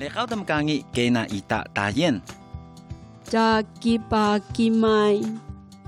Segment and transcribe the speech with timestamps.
[0.00, 2.22] 你好，咁讲嘅，给那一大大雁。
[3.24, 5.20] 加吉巴吉麦，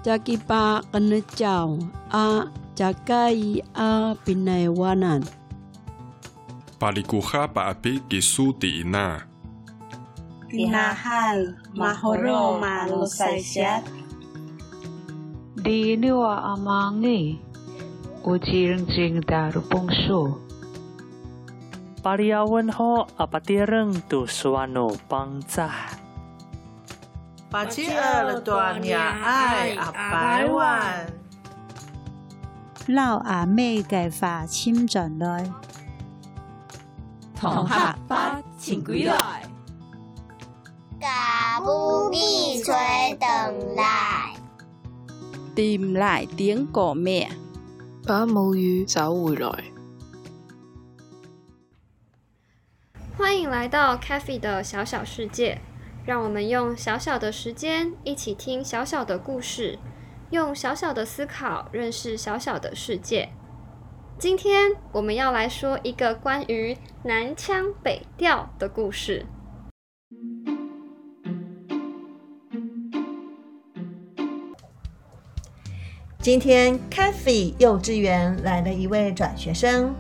[0.02, 1.78] 加吉巴跟着叫
[2.08, 2.44] 啊，
[2.74, 3.32] 加盖
[3.72, 5.22] 啊，宾来瓦南。
[6.80, 9.22] Palikuha paapi kisu tiina.
[10.50, 13.86] Tinahal, mahoro malusaysat.
[15.62, 17.38] Di niwa amangi.
[18.26, 20.49] Ujirang jing daru pungso.
[22.02, 25.70] 巴利亚问候阿巴爹人杜斯瓦努帮扎，
[27.50, 31.06] 巴吉尔多米爱阿白万，
[32.86, 35.52] 老阿妹嘅话签进来，
[37.38, 39.42] 同学把请归来，
[40.98, 42.64] 家务必须
[43.18, 44.34] 等来，
[45.54, 47.30] 店来点个咩？
[48.06, 49.50] 把母语找回来。
[53.20, 55.60] 欢迎来到 Cafe 的小小世界，
[56.06, 59.78] 让我们用小小的时间一起听小小的故事，
[60.30, 63.28] 用小小的思考认识小小的世界。
[64.18, 69.26] 今天我们要来说一个关于南腔北调的故事。
[76.18, 79.94] 今天 c a f e 幼稚园来了一位转学生，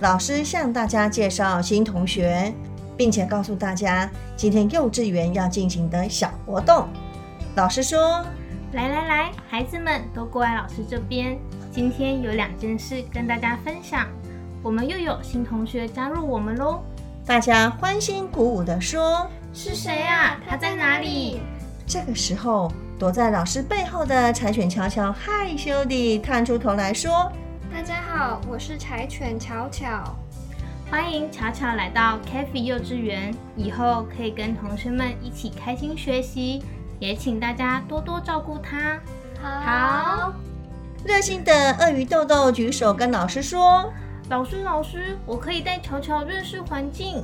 [0.00, 2.54] 老师向大家介绍新同学，
[2.96, 6.86] 并且告诉大家今天幼稚园要进行的小活动。
[7.56, 8.24] 老师说
[8.74, 11.36] ：“来来来，孩子们都过来老师这边。
[11.72, 14.06] 今天有两件事跟大家分享，
[14.62, 16.80] 我们又有新同学加入我们喽！”
[17.26, 20.38] 大家欢欣鼓舞地说：“是谁啊？
[20.48, 21.40] 他在哪里？”
[21.88, 27.30] 这个时候，躲在老师背后的柴犬悄悄害羞地探出头来说
[27.78, 30.02] ：“大家好，我是柴犬巧巧，
[30.90, 36.60] 欢迎巧巧来到 c a f e 幼稚园，以后可以跟同学们一起开心学习，
[36.98, 38.98] 也请大家多多照顾它。
[39.40, 40.32] 好，
[41.04, 43.88] 热心的鳄鱼豆豆举手跟老师说
[44.28, 47.22] ：“老师，老师，我可以带巧巧认识环境。”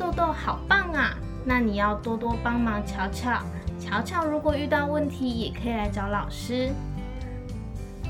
[0.00, 1.14] 豆豆好棒啊！
[1.44, 3.38] 那你要多多帮忙巧巧。
[3.78, 6.72] 巧巧如果遇到问题，也可以来找老师。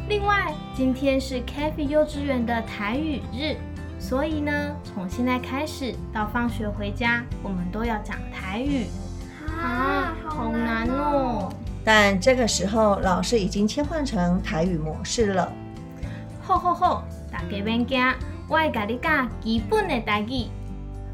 [0.06, 3.56] 另外，今天是 k a f e 幼稚园的台语日，
[3.98, 8.86] 所以呢，从现在开始到放学回家，我们都要讲台语。
[9.48, 11.50] 啊，好难哦！
[11.82, 15.50] 但这个时候，老师已经切换成台语模式了。
[16.42, 17.02] 吼吼吼！
[17.32, 17.98] 大家别惊，
[18.46, 20.48] 我会教你教基本的台语。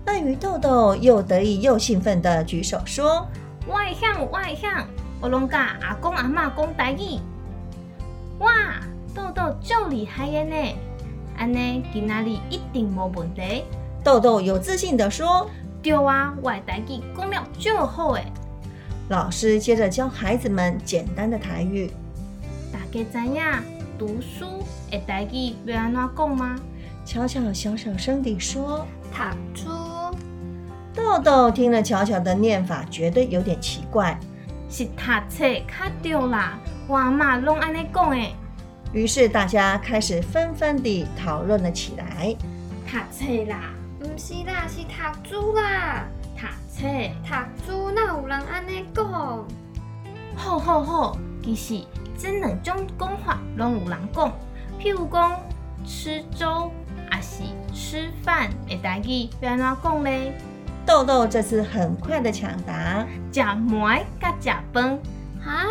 [0.06, 3.24] 鳄鱼豆豆又得意又兴奋地举手说
[3.68, 4.66] ：“我会晓，我会晓，
[5.20, 7.20] 我拢教阿公阿妈讲台语。”
[8.40, 8.80] 哇，
[9.14, 10.76] 豆豆就厉害嘅呢！
[11.36, 13.64] 安尼今仔日一定无问题。
[14.02, 15.48] 豆豆有自信地说
[15.82, 18.24] ：“对啊，我的台语讲了就好诶。”
[19.10, 21.90] 老师接着教孩子们简单的台语。
[22.72, 23.42] 大家知影
[23.98, 26.56] 读书的台语要安怎讲吗？
[27.04, 29.20] 巧巧小小声地说：“读
[29.54, 29.68] 书。”
[30.96, 34.18] 豆豆听了巧巧的念法，觉得有点奇怪。
[34.70, 36.58] 是读册卡对啦，
[36.90, 38.34] 我阿嬷拢安尼讲诶。
[38.92, 42.34] 于是大家开始纷纷地讨论了起来。
[42.84, 43.70] 读册啦，
[44.00, 46.04] 唔是啦，是读书啦。
[46.36, 46.88] 读册，
[47.64, 49.06] 读书哪有人安尼讲？
[50.34, 51.84] 好好好，其实
[52.18, 54.32] 这两种讲法拢有人讲，
[54.80, 55.40] 譬如讲
[55.86, 56.72] 吃粥，
[57.08, 60.10] 还是吃饭的代志要安怎讲呢？
[60.84, 64.98] 豆豆这次很快的抢答：食糜甲食饭。
[65.40, 65.68] 哈，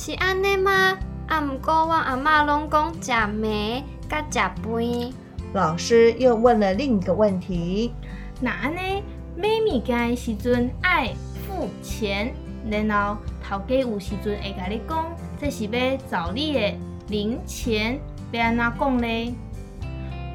[0.00, 0.96] 是安尼吗？
[1.26, 5.12] 啊，毋过我阿嬷拢讲食糜甲食饭。
[5.52, 7.92] 老师又问了另一个问题：
[8.40, 9.02] 那安尼
[9.36, 11.12] 买物件的时阵爱
[11.44, 12.32] 付钱，
[12.70, 15.04] 然后头家有时阵会甲你讲，
[15.36, 16.74] 这是要找你的
[17.08, 17.98] 零钱，
[18.30, 19.36] 要安怎讲呢？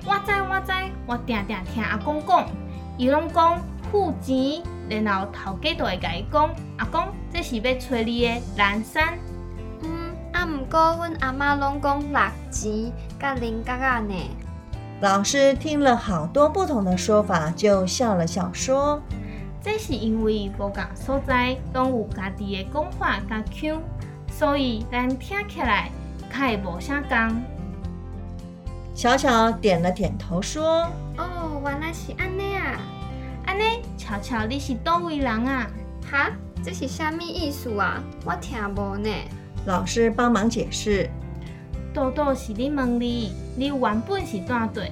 [0.05, 0.73] 我知我知，
[1.07, 2.45] 我定定听阿公讲，
[2.97, 3.57] 伊拢讲。
[3.91, 6.49] 付钱，然后头家就会甲伊讲
[6.79, 9.19] ：“阿公，这是要找你的蓝山。”
[10.45, 12.19] 毋过阮阿妈拢讲六
[12.51, 14.15] 钱甲零角仔呢。
[15.01, 19.01] 老师听了好多不同的说法，就笑了笑说
[19.61, 23.81] ：“这是因为无共所在拢有家己的讲法甲腔，
[24.31, 25.89] 所以咱听起来
[26.31, 27.43] 较会无啥共。”
[28.95, 30.87] 巧巧点了点头说
[31.17, 32.79] ：“哦，原来是安尼啊！”
[33.45, 35.67] 安尼，巧巧，你是倒位人啊？
[36.09, 36.29] 哈，
[36.63, 38.01] 这是啥物意思啊？
[38.23, 39.09] 我听无呢。
[39.65, 41.09] 老师帮忙解释。
[41.93, 44.91] 豆豆是你问你，你原本是哪队？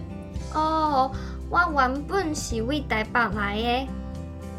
[0.53, 1.11] 哦，
[1.49, 3.87] 我原本是为台北来的。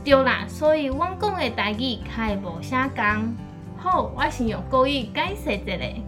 [0.04, 3.36] 对啦，所以阮讲的台语较会无啥共。
[3.76, 6.02] 好，我先用国语解释一下。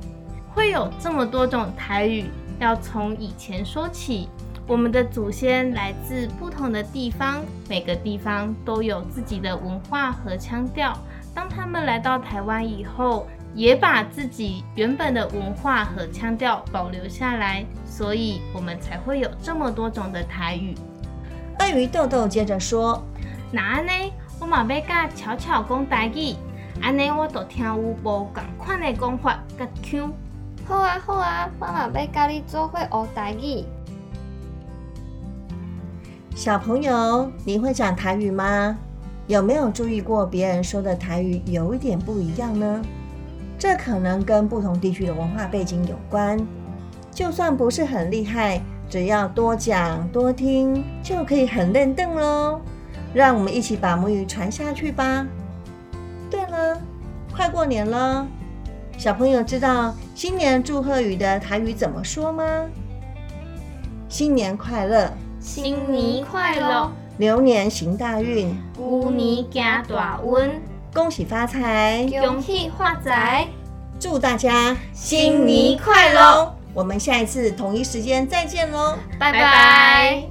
[0.54, 2.26] 会有这么多种台语，
[2.60, 4.28] 要从以前说起。
[4.66, 10.96] 我们的祖先来自不同的地方，每个地方都有自己的文化和腔调。
[11.34, 20.74] 当他们来到台湾以后，也把自己原本的文化和腔调保留下来，所以我们才会有这么多种的台语。
[21.60, 23.00] 鳄鱼豆豆接着说
[23.52, 23.92] ：“那安呢，
[24.40, 26.34] 我嘛要甲巧巧讲台语，
[26.82, 28.26] 安尼我都听有无共
[28.58, 30.12] 款的讲法甲腔。
[30.66, 33.64] 好啊好啊，我嘛要甲你做伙学台语。”
[36.34, 38.76] 小朋友，你会讲台语吗？
[39.28, 42.82] 有没有注意过别人说的台语有一点不一样呢？
[43.58, 46.38] 这可能跟不同地区的文化背景有关。
[47.10, 48.60] 就算不是很厉害，
[48.90, 52.60] 只要多讲多听，就可以很认凳喽。
[53.12, 55.26] 让我们一起把母语传下去吧。
[56.28, 56.80] 对了，
[57.32, 58.26] 快过年了，
[58.98, 62.44] 小朋友知道新年祝贺语的台语怎么说吗？
[64.08, 65.12] 新年快乐！
[65.38, 70.50] 新年快乐，牛年行大运，牛年行大运，
[70.94, 73.48] 恭喜发财，恭喜发财，
[73.98, 76.56] 祝大家新年快乐！
[76.72, 80.22] 我们下一次同一时间再见喽，拜拜。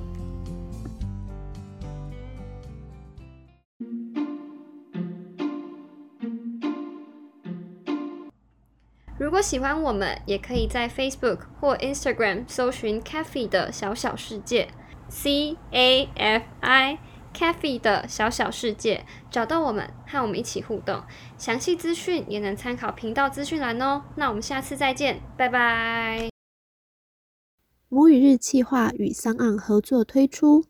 [9.18, 14.69] 如果喜欢我们，也可以在 Facebook 或 Instagram 搜寻 Cafe 的小小世界。
[15.10, 16.98] C A F I
[17.34, 21.02] Cafe 的小小世界，找到我们，和我们一起互动。
[21.38, 24.04] 详细资讯也能参考频道资讯栏哦。
[24.16, 26.30] 那我们下次再见，拜拜。
[27.90, 30.66] 母语日计划与桑岸合作推出，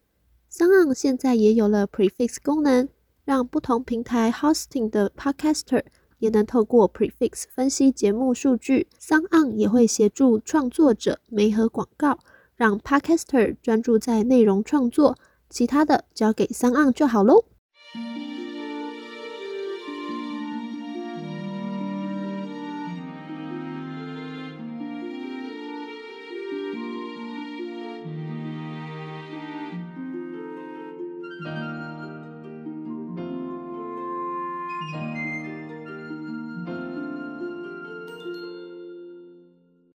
[0.47, 2.87] 桑岸现在也有了 Prefix 功能，
[3.25, 5.83] 让不同平台 Hosting 的 Podcaster
[6.19, 8.87] 也能透过 Prefix 分析节目数据。
[8.97, 12.19] 桑岸也会协助创作者媒合广告。
[12.55, 15.17] 让 Podcaster 专注在内容创作，
[15.53, 17.45] 其他的交给三岸就好喽